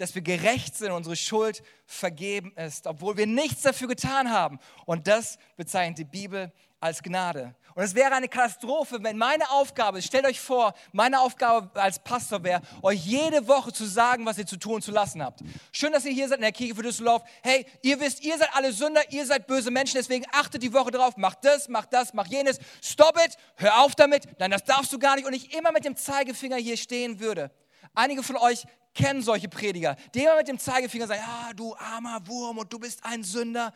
[0.00, 4.58] dass wir gerecht sind, unsere Schuld vergeben ist, obwohl wir nichts dafür getan haben.
[4.86, 7.54] Und das bezeichnet die Bibel als Gnade.
[7.74, 12.42] Und es wäre eine Katastrophe, wenn meine Aufgabe, stellt euch vor, meine Aufgabe als Pastor
[12.42, 15.40] wäre, euch jede Woche zu sagen, was ihr zu tun und zu lassen habt.
[15.70, 17.22] Schön, dass ihr hier seid in der Kirche für Düsseldorf.
[17.42, 20.90] Hey, ihr wisst, ihr seid alle Sünder, ihr seid böse Menschen, deswegen achtet die Woche
[20.90, 22.58] drauf, macht das, macht das, macht jenes.
[22.82, 25.26] Stop it, hör auf damit, nein, das darfst du gar nicht.
[25.26, 27.50] Und ich immer mit dem Zeigefinger hier stehen würde.
[27.94, 32.26] Einige von euch kennen solche Prediger, die immer mit dem Zeigefinger sagen, ja, du armer
[32.26, 33.72] Wurm und du bist ein Sünder.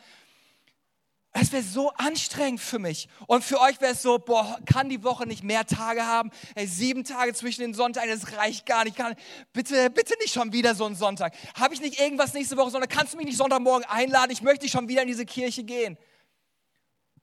[1.37, 3.09] Es wäre so anstrengend für mich.
[3.27, 6.31] Und für euch wäre es so, boah, kann die Woche nicht mehr Tage haben?
[6.55, 8.95] Ey, sieben Tage zwischen den Sonntagen, das reicht gar nicht.
[8.95, 9.15] Kann,
[9.51, 11.33] bitte, bitte nicht schon wieder so einen Sonntag.
[11.55, 14.31] Habe ich nicht irgendwas nächste Woche, sondern kannst du mich nicht Sonntagmorgen einladen?
[14.31, 15.97] Ich möchte schon wieder in diese Kirche gehen.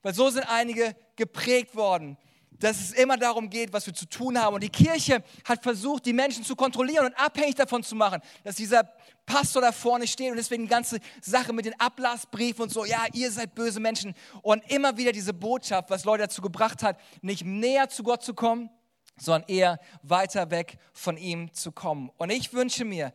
[0.02, 2.18] Weil so sind einige geprägt worden
[2.59, 4.55] dass es immer darum geht, was wir zu tun haben.
[4.55, 8.57] Und die Kirche hat versucht, die Menschen zu kontrollieren und abhängig davon zu machen, dass
[8.57, 8.85] dieser
[9.27, 13.07] Pastor da vorne steht und deswegen die ganze Sache mit den Ablassbriefen und so, ja,
[13.12, 14.15] ihr seid böse Menschen.
[14.43, 18.35] Und immer wieder diese Botschaft, was Leute dazu gebracht hat, nicht näher zu Gott zu
[18.35, 18.71] kommen,
[19.19, 22.11] sondern eher weiter weg von ihm zu kommen.
[22.17, 23.12] Und ich wünsche mir,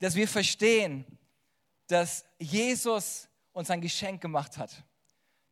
[0.00, 1.04] dass wir verstehen,
[1.86, 4.84] dass Jesus uns ein Geschenk gemacht hat.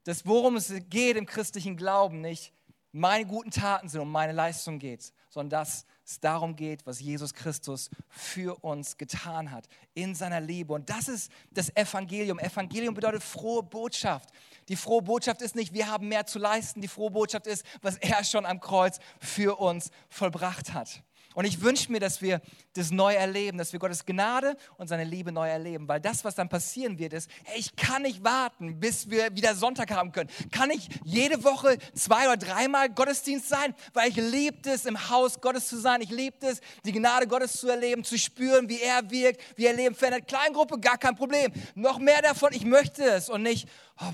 [0.04, 2.52] Dass worum es geht im christlichen Glauben nicht
[2.92, 7.32] meine guten Taten sind, um meine Leistung geht, sondern dass es darum geht, was Jesus
[7.32, 10.74] Christus für uns getan hat, in seiner Liebe.
[10.74, 12.38] Und das ist das Evangelium.
[12.38, 14.30] Evangelium bedeutet frohe Botschaft.
[14.68, 16.80] Die frohe Botschaft ist nicht, wir haben mehr zu leisten.
[16.80, 21.02] Die frohe Botschaft ist, was er schon am Kreuz für uns vollbracht hat.
[21.34, 22.40] Und ich wünsche mir, dass wir
[22.74, 25.88] das neu erleben, dass wir Gottes Gnade und seine Liebe neu erleben.
[25.88, 29.54] Weil das, was dann passieren wird, ist, hey, ich kann nicht warten, bis wir wieder
[29.54, 30.30] Sonntag haben können.
[30.50, 33.74] Kann ich jede Woche zwei oder dreimal Gottesdienst sein?
[33.92, 36.00] Weil ich liebe es, im Haus Gottes zu sein.
[36.00, 39.74] Ich liebe es, die Gnade Gottes zu erleben, zu spüren, wie er wirkt, wie er
[39.74, 40.28] Leben verändert.
[40.28, 41.52] Kleingruppe, gar kein Problem.
[41.74, 43.68] Noch mehr davon, ich möchte es und nicht,
[44.00, 44.12] oh,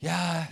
[0.00, 0.46] ja,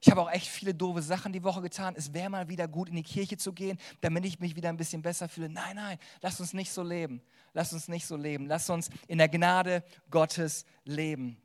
[0.00, 1.94] ich habe auch echt viele doofe Sachen die Woche getan.
[1.96, 4.76] Es wäre mal wieder gut, in die Kirche zu gehen, damit ich mich wieder ein
[4.76, 5.48] bisschen besser fühle.
[5.48, 7.20] Nein, nein, lass uns nicht so leben.
[7.52, 8.46] Lass uns nicht so leben.
[8.46, 11.36] Lass uns in der Gnade Gottes leben.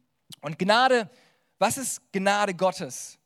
[0.41, 1.09] Und Gnade,
[1.57, 3.17] was ist Gnade Gottes?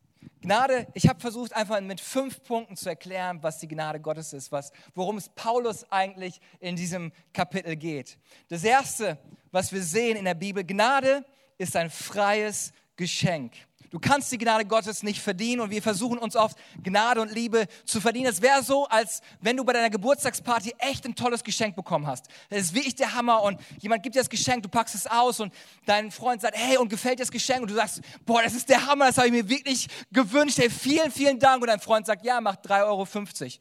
[0.42, 4.52] Gnade, ich habe versucht, einfach mit fünf Punkten zu erklären, was die Gnade Gottes ist,
[4.52, 8.18] was, worum es Paulus eigentlich in diesem Kapitel geht.
[8.48, 9.18] Das Erste,
[9.52, 11.26] was wir sehen in der Bibel, Gnade
[11.58, 13.54] ist ein freies Geschenk.
[13.89, 17.67] Du kannst die Gnade Gottes nicht verdienen und wir versuchen uns oft Gnade und Liebe
[17.86, 18.28] zu verdienen.
[18.28, 22.28] Es wäre so, als wenn du bei deiner Geburtstagsparty echt ein tolles Geschenk bekommen hast.
[22.50, 25.39] Das ist wirklich der Hammer und jemand gibt dir das Geschenk, du packst es aus
[25.39, 25.54] und
[25.86, 27.62] dein Freund sagt, hey, und gefällt dir das Geschenk?
[27.62, 30.58] Und du sagst, boah, das ist der Hammer, das habe ich mir wirklich gewünscht.
[30.58, 31.62] Hey, vielen, vielen Dank.
[31.62, 33.02] Und dein Freund sagt, ja, mach 3,50 Euro.
[33.02, 33.60] Und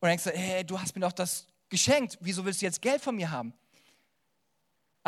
[0.00, 2.18] dann denkst du, hey, du hast mir doch das geschenkt.
[2.20, 3.52] Wieso willst du jetzt Geld von mir haben?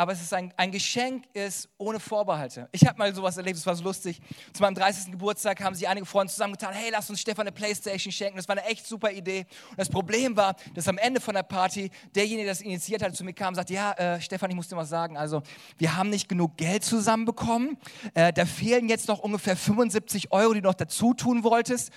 [0.03, 2.67] Aber es ist ein, ein Geschenk ist ohne Vorbehalte.
[2.73, 4.19] Ich habe mal sowas erlebt, es war so lustig.
[4.51, 5.11] Zu meinem 30.
[5.11, 8.35] Geburtstag haben sich einige Freunde zusammengetan, hey, lass uns Stefan eine Playstation schenken.
[8.35, 9.45] Das war eine echt super Idee.
[9.69, 13.15] Und das Problem war, dass am Ende von der Party derjenige, der das initiiert hat,
[13.15, 15.41] zu mir kam und sagte, ja, äh, Stefan, ich muss dir mal sagen, also
[15.77, 17.77] wir haben nicht genug Geld zusammenbekommen.
[18.13, 21.93] Äh, da fehlen jetzt noch ungefähr 75 Euro, die du noch dazu tun wolltest.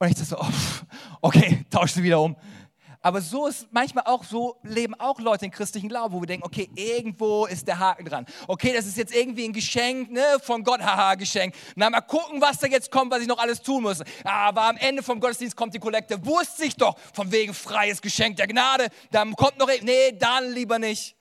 [0.00, 0.46] Und ich dachte so, oh,
[1.20, 2.34] okay, tausch sie wieder um.
[3.02, 6.46] Aber so ist manchmal auch, so leben auch Leute in christlichen Glauben, wo wir denken,
[6.46, 8.26] okay, irgendwo ist der Haken dran.
[8.46, 11.54] Okay, das ist jetzt irgendwie ein Geschenk, ne, von Gott, haha, Geschenk.
[11.74, 14.02] Na, mal gucken, was da jetzt kommt, was ich noch alles tun muss.
[14.22, 16.24] Aber am Ende vom Gottesdienst kommt die Kollekte.
[16.24, 18.88] Wusste ich doch, von wegen freies Geschenk der Gnade.
[19.10, 21.16] Dann kommt noch, nee, dann lieber nicht.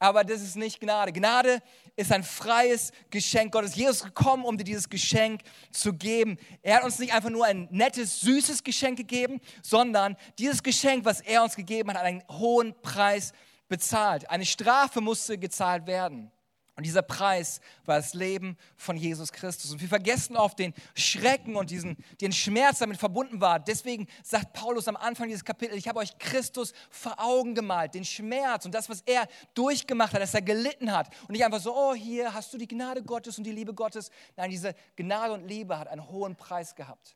[0.00, 1.12] Aber das ist nicht Gnade.
[1.12, 1.62] Gnade
[1.94, 3.76] ist ein freies Geschenk Gottes.
[3.76, 6.38] Jesus ist gekommen, um dir dieses Geschenk zu geben.
[6.62, 11.20] Er hat uns nicht einfach nur ein nettes, süßes Geschenk gegeben, sondern dieses Geschenk, was
[11.20, 13.32] er uns gegeben hat, hat einen hohen Preis
[13.68, 14.28] bezahlt.
[14.30, 16.32] Eine Strafe musste gezahlt werden.
[16.80, 19.70] Und dieser Preis war das Leben von Jesus Christus.
[19.70, 23.60] Und wir vergessen oft den Schrecken und diesen, den Schmerz damit verbunden war.
[23.60, 28.06] Deswegen sagt Paulus am Anfang dieses Kapitels, ich habe euch Christus vor Augen gemalt, den
[28.06, 31.14] Schmerz und das, was er durchgemacht hat, dass er gelitten hat.
[31.28, 34.10] Und nicht einfach so, oh, hier hast du die Gnade Gottes und die Liebe Gottes.
[34.38, 37.14] Nein, diese Gnade und Liebe hat einen hohen Preis gehabt.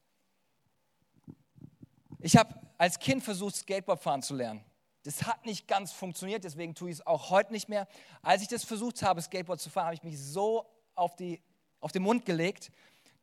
[2.21, 4.63] Ich habe als Kind versucht, Skateboard fahren zu lernen.
[5.05, 7.87] Das hat nicht ganz funktioniert, deswegen tue ich es auch heute nicht mehr.
[8.23, 11.43] Als ich das versucht habe, Skateboard zu fahren, habe ich mich so auf, die,
[11.81, 12.73] auf den Mund gelegt,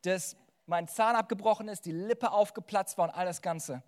[0.03, 0.35] dass
[0.67, 3.81] mein Zahn abgebrochen ist, die Lippe aufgeplatzt war und all das Ganze.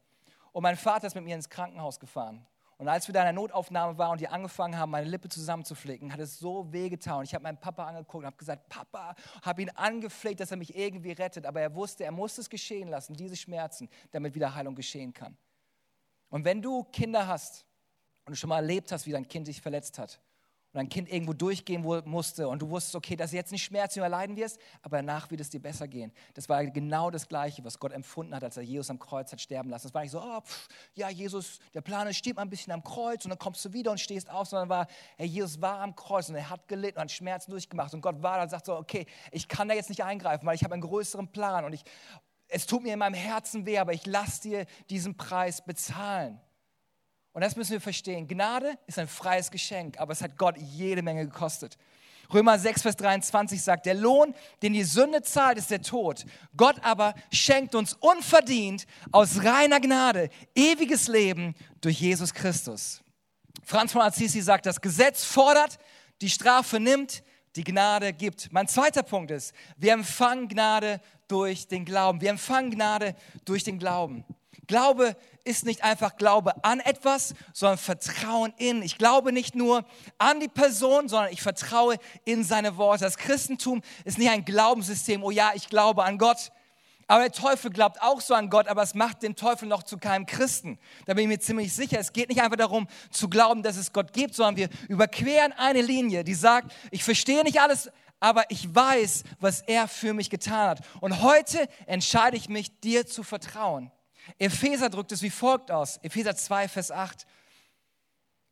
[0.51, 2.45] Und mein Vater ist mit mir ins Krankenhaus gefahren.
[2.77, 6.11] Und als wir da in der Notaufnahme waren und die angefangen haben, meine Lippe zusammenzuflicken,
[6.11, 7.23] hat es so wehgetan.
[7.23, 10.75] Ich habe meinen Papa angeguckt und habe gesagt, Papa, habe ihn angefleht, dass er mich
[10.75, 11.45] irgendwie rettet.
[11.45, 15.37] Aber er wusste, er muss es geschehen lassen, diese Schmerzen, damit wieder Heilung geschehen kann.
[16.29, 17.65] Und wenn du Kinder hast,
[18.25, 20.19] Und du schon mal erlebt hast, wie dein Kind dich verletzt hat
[20.73, 23.99] und dein Kind irgendwo durchgehen musste und du wusstest, okay, dass du jetzt nicht Schmerzen
[23.99, 26.11] erleiden wirst, aber danach wird es dir besser gehen.
[26.33, 29.39] Das war genau das Gleiche, was Gott empfunden hat, als er Jesus am Kreuz hat
[29.39, 29.87] sterben lassen.
[29.87, 32.73] Das war nicht so, oh, pff, ja, Jesus, der Plan ist, steht mal ein bisschen
[32.73, 35.79] am Kreuz und dann kommst du wieder und stehst auf, sondern war, hey, Jesus war
[35.79, 38.49] am Kreuz und er hat gelitten und hat Schmerzen durchgemacht und Gott war da und
[38.49, 41.65] sagt so, okay, ich kann da jetzt nicht eingreifen, weil ich habe einen größeren Plan
[41.65, 41.83] und ich,
[42.47, 46.41] es tut mir in meinem Herzen weh, aber ich lasse dir diesen Preis bezahlen.
[47.33, 48.27] Und das müssen wir verstehen.
[48.27, 51.77] Gnade ist ein freies Geschenk, aber es hat Gott jede Menge gekostet.
[52.31, 56.25] Römer 6, Vers 23 sagt, der Lohn, den die Sünde zahlt, ist der Tod.
[56.55, 63.01] Gott aber schenkt uns unverdient aus reiner Gnade ewiges Leben durch Jesus Christus.
[63.63, 65.79] Franz von Assisi sagt, das Gesetz fordert,
[66.21, 67.23] die Strafe nimmt,
[67.55, 68.51] die Gnade gibt.
[68.51, 72.21] Mein zweiter Punkt ist, wir empfangen Gnade durch den Glauben.
[72.21, 73.15] Wir empfangen Gnade
[73.45, 74.25] durch den Glauben.
[74.67, 78.81] Glaube ist nicht einfach Glaube an etwas, sondern Vertrauen in.
[78.81, 79.85] Ich glaube nicht nur
[80.17, 83.03] an die Person, sondern ich vertraue in seine Worte.
[83.03, 86.51] Das Christentum ist nicht ein Glaubenssystem, oh ja, ich glaube an Gott.
[87.07, 89.97] Aber der Teufel glaubt auch so an Gott, aber es macht den Teufel noch zu
[89.97, 90.79] keinem Christen.
[91.05, 91.99] Da bin ich mir ziemlich sicher.
[91.99, 95.81] Es geht nicht einfach darum zu glauben, dass es Gott gibt, sondern wir überqueren eine
[95.81, 100.69] Linie, die sagt, ich verstehe nicht alles, aber ich weiß, was er für mich getan
[100.69, 100.79] hat.
[101.01, 103.91] Und heute entscheide ich mich, dir zu vertrauen.
[104.37, 105.97] Epheser drückt es wie folgt aus.
[106.03, 107.25] Epheser 2, Vers 8.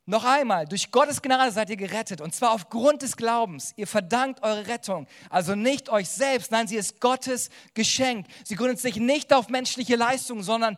[0.04, 3.72] Noch einmal, durch Gottes Gnade seid ihr gerettet und zwar aufgrund des Glaubens.
[3.76, 8.26] Ihr verdankt eure Rettung, also nicht euch selbst, nein, sie ist Gottes Geschenk.
[8.42, 10.76] Sie gründet sich nicht auf menschliche Leistungen, sondern,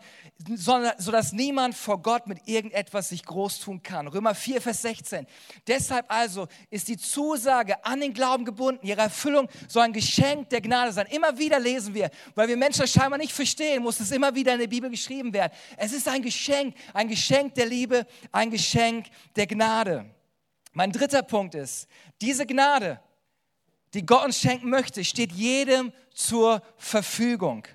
[0.54, 4.08] sondern sodass niemand vor Gott mit irgendetwas sich groß tun kann.
[4.08, 5.26] Römer 4, Vers 16.
[5.66, 8.86] Deshalb also ist die Zusage an den Glauben gebunden.
[8.86, 11.06] Ihre Erfüllung soll ein Geschenk der Gnade sein.
[11.06, 14.52] Immer wieder lesen wir, weil wir Menschen das scheinbar nicht verstehen, muss es immer wieder
[14.52, 15.52] in der Bibel geschrieben werden.
[15.78, 19.06] Es ist ein Geschenk, ein Geschenk der Liebe, ein Geschenk
[19.36, 20.06] der Gnade.
[20.72, 21.88] Mein dritter Punkt ist,
[22.20, 23.00] diese Gnade,
[23.94, 27.66] die Gott uns schenken möchte, steht jedem zur Verfügung.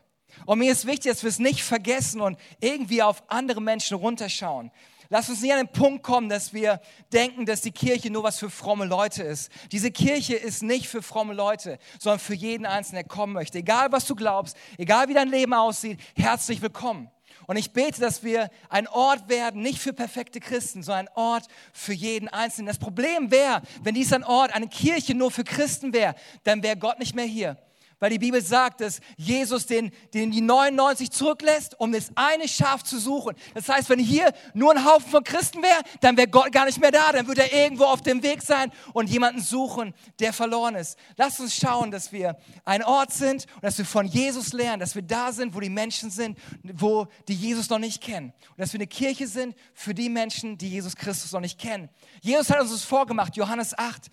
[0.45, 4.71] Und mir ist wichtig, dass wir es nicht vergessen und irgendwie auf andere Menschen runterschauen.
[5.12, 6.80] Lass uns nicht an den Punkt kommen, dass wir
[7.12, 9.52] denken, dass die Kirche nur was für fromme Leute ist.
[9.71, 13.58] Diese Kirche ist nicht für fromme Leute, sondern für jeden Einzelnen, der kommen möchte.
[13.58, 17.10] Egal, was du glaubst, egal, wie dein Leben aussieht, herzlich willkommen.
[17.49, 21.47] Und ich bete, dass wir ein Ort werden, nicht für perfekte Christen, sondern ein Ort
[21.73, 22.67] für jeden Einzelnen.
[22.67, 26.77] Das Problem wäre, wenn dies ein Ort, eine Kirche nur für Christen wäre, dann wäre
[26.77, 27.57] Gott nicht mehr hier.
[27.99, 32.83] Weil die Bibel sagt, dass Jesus den, den die 99 zurücklässt, um das eine Schaf
[32.83, 33.35] zu suchen.
[33.53, 36.79] Das heißt, wenn hier nur ein Haufen von Christen wäre, dann wäre Gott gar nicht
[36.79, 37.12] mehr da.
[37.12, 40.97] Dann würde er irgendwo auf dem Weg sein und jemanden suchen, der verloren ist.
[41.17, 44.95] Lass uns schauen, dass wir ein Ort sind und dass wir von Jesus lernen, dass
[44.95, 48.33] wir da sind, wo die Menschen sind, wo die Jesus noch nicht kennen.
[48.51, 51.89] Und dass wir eine Kirche sind für die Menschen, die Jesus Christus noch nicht kennen.
[52.21, 54.09] Jesus hat uns das vorgemacht, Johannes 8,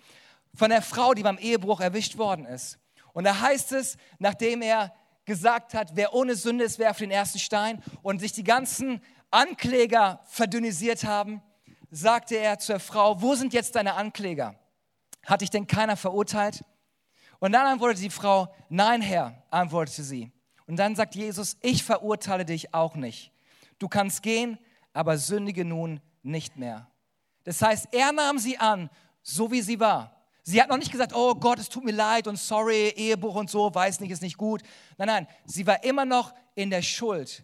[0.53, 2.79] von der Frau, die beim Ehebruch erwischt worden ist.
[3.17, 4.93] Und da heißt es, nachdem er
[5.25, 9.01] gesagt hat, wer ohne Sünde ist, werfe den ersten Stein und sich die ganzen
[9.31, 11.41] Ankläger verdünnisiert haben,
[11.89, 14.53] sagte er zur Frau, wo sind jetzt deine Ankläger?
[15.25, 16.63] Hat dich denn keiner verurteilt?
[17.39, 20.31] Und dann antwortete die Frau, nein Herr, antwortete sie.
[20.67, 23.31] Und dann sagt Jesus, ich verurteile dich auch nicht.
[23.79, 24.59] Du kannst gehen,
[24.93, 26.87] aber sündige nun nicht mehr.
[27.45, 28.91] Das heißt, er nahm sie an,
[29.23, 30.16] so wie sie war.
[30.49, 33.49] Sie hat noch nicht gesagt, oh Gott, es tut mir leid und sorry, Ehebruch und
[33.49, 34.61] so, weiß nicht, ist nicht gut.
[34.97, 37.43] Nein, nein, sie war immer noch in der Schuld.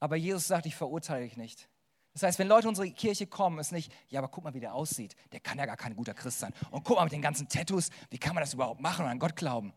[0.00, 1.70] Aber Jesus sagt, ich verurteile dich nicht.
[2.12, 4.60] Das heißt, wenn Leute in unsere Kirche kommen, ist nicht, ja, aber guck mal, wie
[4.60, 5.16] der aussieht.
[5.32, 6.52] Der kann ja gar kein guter Christ sein.
[6.70, 9.18] Und guck mal mit den ganzen Tattoos, wie kann man das überhaupt machen und an
[9.18, 9.72] Gott glauben?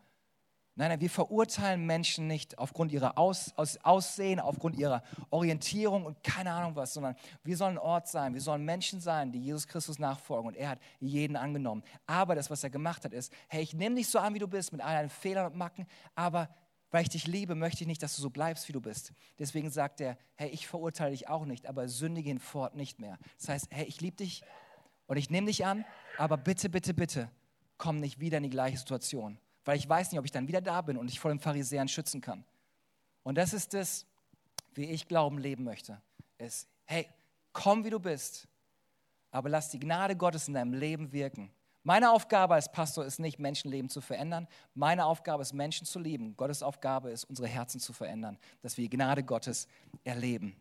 [0.75, 6.23] Nein, nein, wir verurteilen Menschen nicht aufgrund ihrer Aus, Aus, Aussehen, aufgrund ihrer Orientierung und
[6.23, 9.99] keine Ahnung was, sondern wir sollen Ort sein, wir sollen Menschen sein, die Jesus Christus
[9.99, 11.83] nachfolgen und er hat jeden angenommen.
[12.07, 14.47] Aber das, was er gemacht hat, ist, hey, ich nehme dich so an, wie du
[14.47, 16.49] bist, mit all deinen Fehlern und Macken, aber
[16.89, 19.13] weil ich dich liebe, möchte ich nicht, dass du so bleibst, wie du bist.
[19.37, 23.19] Deswegen sagt er, hey, ich verurteile dich auch nicht, aber sündige hinfort nicht mehr.
[23.37, 24.43] Das heißt, hey, ich liebe dich
[25.05, 25.85] und ich nehme dich an,
[26.17, 27.29] aber bitte, bitte, bitte,
[27.77, 30.61] komm nicht wieder in die gleiche Situation weil ich weiß nicht, ob ich dann wieder
[30.61, 32.43] da bin und dich vor den Pharisäern schützen kann.
[33.23, 34.05] Und das ist es,
[34.73, 36.01] wie ich Glauben leben möchte.
[36.37, 37.07] Ist, hey,
[37.53, 38.47] komm wie du bist,
[39.31, 41.51] aber lass die Gnade Gottes in deinem Leben wirken.
[41.83, 44.47] Meine Aufgabe als Pastor ist nicht, Menschenleben zu verändern.
[44.73, 46.35] Meine Aufgabe ist, Menschen zu lieben.
[46.37, 49.67] Gottes Aufgabe ist, unsere Herzen zu verändern, dass wir die Gnade Gottes
[50.05, 50.55] erleben.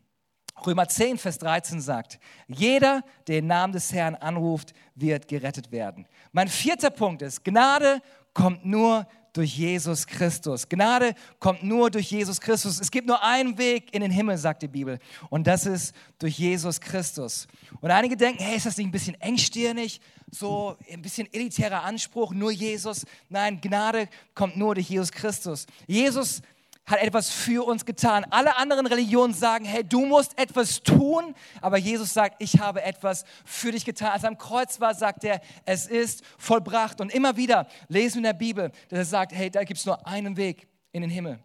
[0.65, 6.07] Römer 10, Vers 13 sagt, jeder, der den Namen des Herrn anruft, wird gerettet werden.
[6.31, 8.01] Mein vierter Punkt ist, Gnade
[8.33, 10.69] kommt nur durch Jesus Christus.
[10.69, 12.79] Gnade kommt nur durch Jesus Christus.
[12.79, 14.99] Es gibt nur einen Weg in den Himmel, sagt die Bibel.
[15.29, 17.47] Und das ist durch Jesus Christus.
[17.81, 19.99] Und einige denken, hey, ist das nicht ein bisschen engstirnig?
[20.29, 23.05] So ein bisschen elitärer Anspruch, nur Jesus.
[23.27, 25.65] Nein, Gnade kommt nur durch Jesus Christus.
[25.87, 26.41] Jesus
[26.85, 28.25] hat etwas für uns getan.
[28.29, 33.23] Alle anderen Religionen sagen, hey, du musst etwas tun, aber Jesus sagt, ich habe etwas
[33.45, 34.11] für dich getan.
[34.11, 36.99] Als er am Kreuz war, sagt er, es ist vollbracht.
[36.99, 39.85] Und immer wieder lesen wir in der Bibel, dass er sagt, hey, da gibt es
[39.85, 41.39] nur einen Weg in den Himmel.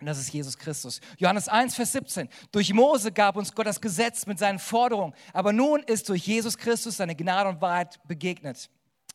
[0.00, 1.00] Und das ist Jesus Christus.
[1.18, 2.28] Johannes 1, Vers 17.
[2.52, 6.56] Durch Mose gab uns Gott das Gesetz mit seinen Forderungen, aber nun ist durch Jesus
[6.56, 8.70] Christus seine Gnade und Wahrheit begegnet.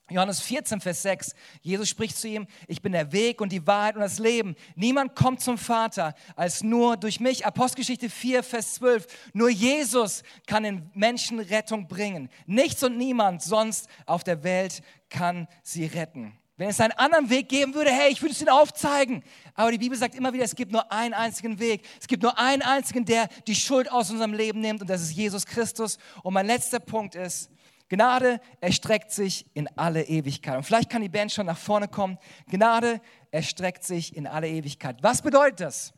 [0.10, 1.36] Johannes 14, Vers 6.
[1.62, 4.56] Jesus spricht zu ihm, ich bin der Weg und die Wahrheit und das Leben.
[4.76, 7.46] Niemand kommt zum Vater als nur durch mich.
[7.46, 9.08] Apostelgeschichte 4, Vers 12.
[9.34, 12.30] Nur Jesus kann den Menschen Rettung bringen.
[12.46, 16.38] Nichts und niemand sonst auf der Welt kann sie retten.
[16.58, 19.24] Wenn es einen anderen Weg geben würde, hey, ich würde es ihnen aufzeigen.
[19.56, 21.86] Aber die Bibel sagt immer wieder, es gibt nur einen einzigen Weg.
[22.00, 25.12] Es gibt nur einen einzigen, der die Schuld aus unserem Leben nimmt und das ist
[25.12, 25.98] Jesus Christus.
[26.24, 27.50] Und mein letzter Punkt ist,
[27.90, 30.58] Gnade erstreckt sich in alle Ewigkeit.
[30.58, 32.18] Und vielleicht kann die Band schon nach vorne kommen.
[32.50, 33.00] Gnade
[33.32, 34.98] erstreckt sich in alle Ewigkeit.
[35.02, 35.94] Was bedeutet das?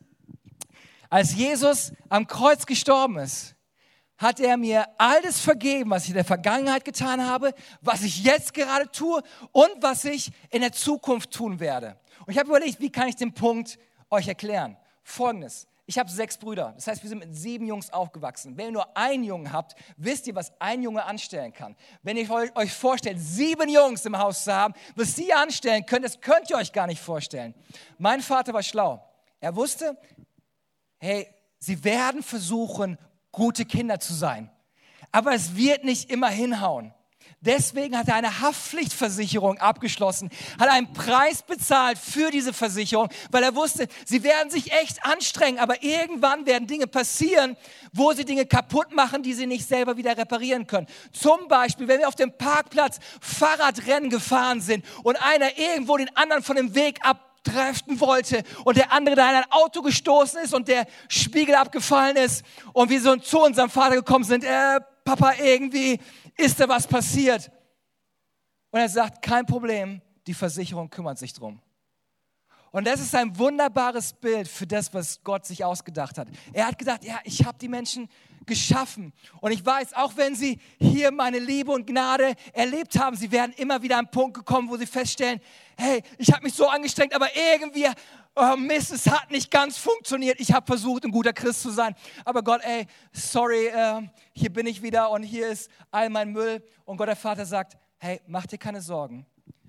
[1.09, 3.55] Als Jesus am Kreuz gestorben ist,
[4.17, 8.53] hat er mir alles vergeben, was ich in der Vergangenheit getan habe, was ich jetzt
[8.53, 9.21] gerade tue
[9.51, 11.97] und was ich in der Zukunft tun werde.
[12.25, 13.77] Und ich habe überlegt, wie kann ich den Punkt
[14.09, 14.75] euch erklären?
[15.03, 15.67] Folgendes.
[15.89, 16.73] Ich habe sechs Brüder.
[16.75, 18.57] Das heißt, wir sind mit sieben Jungs aufgewachsen.
[18.57, 21.77] Wenn ihr nur einen Jungen habt, wisst ihr, was ein Junge anstellen kann.
[22.03, 26.19] Wenn ihr euch vorstellt, sieben Jungs im Haus zu haben, was sie anstellen können, das
[26.19, 27.55] könnt ihr euch gar nicht vorstellen.
[27.97, 29.01] Mein Vater war schlau.
[29.39, 29.97] Er wusste,
[30.97, 32.97] hey, sie werden versuchen,
[33.31, 34.51] gute Kinder zu sein.
[35.13, 36.93] Aber es wird nicht immer hinhauen.
[37.41, 43.53] Deswegen hat er eine Haftpflichtversicherung abgeschlossen, hat einen Preis bezahlt für diese Versicherung, weil er
[43.53, 47.55] wusste, sie werden sich echt anstrengen, aber irgendwann werden Dinge passieren,
[47.93, 50.87] wo sie Dinge kaputt machen, die sie nicht selber wieder reparieren können.
[51.11, 56.41] Zum Beispiel, wenn wir auf dem Parkplatz Fahrradrennen gefahren sind und einer irgendwo den anderen
[56.41, 60.53] von dem Weg ab treffen wollte und der andere da in ein Auto gestoßen ist
[60.53, 65.35] und der Spiegel abgefallen ist und wir so zu unserem Vater gekommen sind, äh, Papa,
[65.41, 65.99] irgendwie
[66.37, 67.51] ist da was passiert?
[68.69, 71.59] Und er sagt, kein Problem, die Versicherung kümmert sich drum.
[72.71, 76.27] Und das ist ein wunderbares Bild für das, was Gott sich ausgedacht hat.
[76.53, 78.09] Er hat gesagt, ja, ich habe die Menschen
[78.45, 79.13] geschaffen.
[79.41, 83.53] Und ich weiß, auch wenn sie hier meine Liebe und Gnade erlebt haben, sie werden
[83.57, 85.39] immer wieder an einen Punkt gekommen, wo sie feststellen,
[85.77, 87.87] hey, ich habe mich so angestrengt, aber irgendwie
[88.37, 90.39] oh Mist, es hat nicht ganz funktioniert.
[90.39, 91.95] Ich habe versucht, ein guter Christ zu sein.
[92.25, 94.01] Aber Gott, ey, sorry, äh,
[94.33, 96.63] hier bin ich wieder und hier ist all mein Müll.
[96.85, 99.25] Und Gott, der Vater sagt, hey, mach dir keine Sorgen.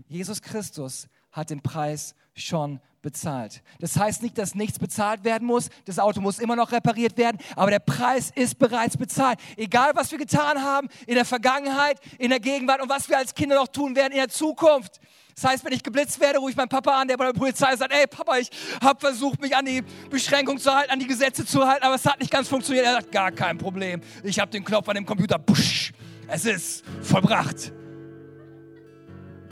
[0.07, 3.63] Jesus Christus hat den Preis schon bezahlt.
[3.79, 5.69] Das heißt nicht, dass nichts bezahlt werden muss.
[5.85, 9.39] Das Auto muss immer noch repariert werden, aber der Preis ist bereits bezahlt.
[9.57, 13.35] Egal, was wir getan haben in der Vergangenheit, in der Gegenwart und was wir als
[13.35, 15.01] Kinder noch tun werden in der Zukunft.
[15.41, 17.77] Das heißt, wenn ich geblitzt werde, rufe ich meinen Papa an, der bei der Polizei
[17.77, 18.51] sagt, ey Papa, ich
[18.83, 22.05] habe versucht, mich an die Beschränkung zu halten, an die Gesetze zu halten, aber es
[22.05, 22.85] hat nicht ganz funktioniert.
[22.85, 24.01] Er sagt, gar kein Problem.
[24.25, 25.93] Ich habe den Knopf an dem Computer, busch,
[26.27, 27.73] es ist vollbracht.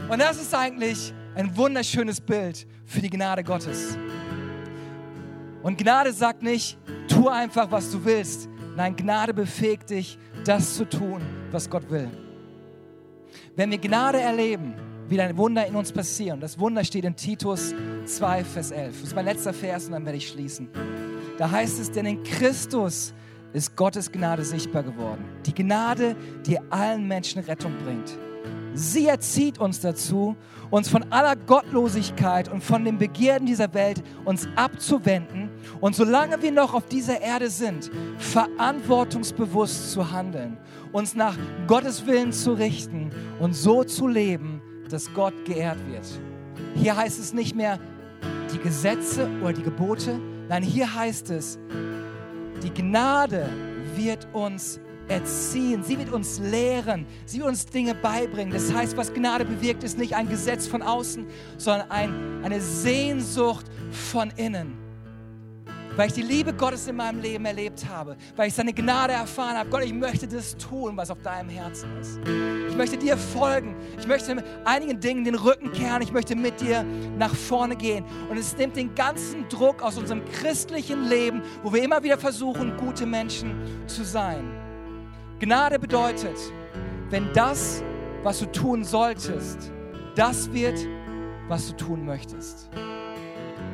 [0.08, 3.96] Und das ist eigentlich ein wunderschönes Bild für die Gnade Gottes.
[5.62, 8.48] Und Gnade sagt nicht, tu einfach, was du willst.
[8.74, 11.22] Nein, Gnade befähigt dich, das zu tun,
[11.52, 12.10] was Gott will.
[13.54, 14.74] Wenn wir Gnade erleben,
[15.08, 16.40] wieder ein Wunder in uns passieren.
[16.40, 19.00] Das Wunder steht in Titus 2, Vers 11.
[19.00, 20.68] Das ist mein letzter Vers und dann werde ich schließen.
[21.38, 23.12] Da heißt es, denn in Christus
[23.52, 25.24] ist Gottes Gnade sichtbar geworden.
[25.44, 26.16] Die Gnade,
[26.46, 28.18] die allen Menschen Rettung bringt.
[28.74, 30.36] Sie erzieht uns dazu,
[30.68, 35.48] uns von aller Gottlosigkeit und von den Begierden dieser Welt uns abzuwenden
[35.80, 40.58] und solange wir noch auf dieser Erde sind, verantwortungsbewusst zu handeln,
[40.92, 46.06] uns nach Gottes Willen zu richten und so zu leben, dass Gott geehrt wird.
[46.74, 47.78] Hier heißt es nicht mehr
[48.52, 50.18] die Gesetze oder die Gebote,
[50.48, 51.58] nein, hier heißt es,
[52.62, 53.48] die Gnade
[53.94, 58.52] wird uns erziehen, sie wird uns lehren, sie wird uns Dinge beibringen.
[58.52, 61.26] Das heißt, was Gnade bewirkt, ist nicht ein Gesetz von außen,
[61.58, 64.85] sondern ein, eine Sehnsucht von innen
[65.96, 69.56] weil ich die Liebe Gottes in meinem Leben erlebt habe, weil ich seine Gnade erfahren
[69.56, 69.70] habe.
[69.70, 72.20] Gott, ich möchte das tun, was auf deinem Herzen ist.
[72.68, 73.74] Ich möchte dir folgen.
[73.98, 76.02] Ich möchte einigen Dingen den Rücken kehren.
[76.02, 76.84] Ich möchte mit dir
[77.18, 78.04] nach vorne gehen.
[78.28, 82.76] Und es nimmt den ganzen Druck aus unserem christlichen Leben, wo wir immer wieder versuchen,
[82.76, 83.54] gute Menschen
[83.86, 84.44] zu sein.
[85.38, 86.36] Gnade bedeutet,
[87.10, 87.82] wenn das,
[88.22, 89.72] was du tun solltest,
[90.14, 90.78] das wird,
[91.48, 92.70] was du tun möchtest.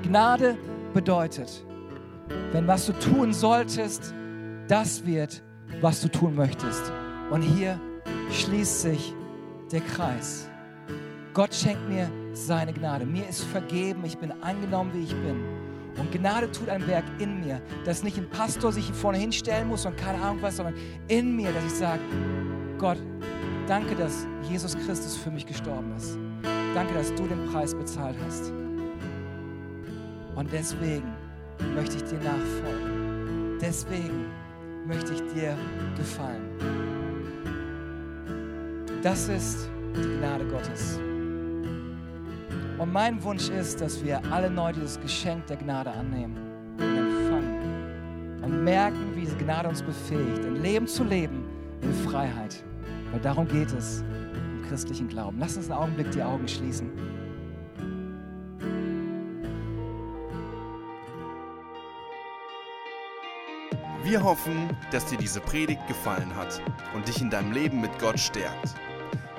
[0.03, 0.59] Gnade
[0.93, 1.65] bedeutet,
[2.53, 4.15] wenn was du tun solltest,
[4.69, 5.43] das wird,
[5.81, 6.93] was du tun möchtest.
[7.31, 7.81] Und hier
[8.31, 9.15] schließt sich
[9.71, 10.49] der Kreis.
[11.35, 13.07] Gott schenkt mir seine Gnade.
[13.07, 15.43] Mir ist vergeben, ich bin angenommen, wie ich bin.
[15.99, 19.85] Und Gnade tut ein Werk in mir, dass nicht ein Pastor sich vorne hinstellen muss
[19.85, 20.75] und keine Ahnung was, sondern
[21.09, 22.01] in mir, dass ich sage,
[22.79, 22.99] Gott,
[23.67, 26.19] danke, dass Jesus Christus für mich gestorben ist.
[26.75, 28.53] Danke, dass du den Preis bezahlt hast.
[30.35, 31.13] Und deswegen
[31.75, 33.59] möchte ich dir nachfolgen.
[33.61, 34.27] Deswegen
[34.87, 35.57] möchte ich dir
[35.97, 36.43] gefallen.
[39.03, 40.99] Das ist die Gnade Gottes.
[42.79, 46.37] Und mein Wunsch ist, dass wir alle neu dieses Geschenk der Gnade annehmen
[46.79, 51.45] und empfangen und merken, wie diese Gnade uns befähigt, ein Leben zu leben
[51.83, 52.65] in Freiheit.
[53.13, 55.39] Weil darum geht es im christlichen Glauben.
[55.39, 56.91] Lass uns einen Augenblick die Augen schließen.
[64.13, 66.61] Wir hoffen, dass dir diese Predigt gefallen hat
[66.95, 68.75] und dich in deinem Leben mit Gott stärkt.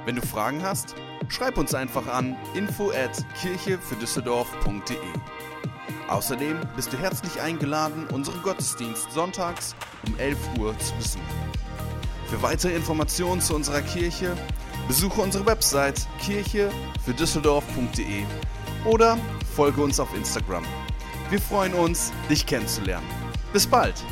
[0.04, 0.96] Wenn du Fragen hast,
[1.28, 4.98] schreib uns einfach an info at kirchefürdüsseldorf.de.
[6.08, 9.76] Außerdem bist du herzlich eingeladen, unseren Gottesdienst sonntags
[10.08, 11.22] um 11 Uhr zu besuchen.
[12.32, 14.36] Für weitere Informationen zu unserer Kirche
[14.88, 18.24] besuche unsere Website kirchefürdüsseldorf.de
[18.86, 19.20] oder
[19.56, 20.64] folge uns auf Instagram.
[21.30, 23.06] Wir freuen uns, dich kennenzulernen.
[23.54, 24.04] Bis bald!